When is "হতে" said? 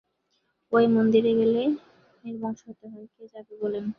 2.67-2.85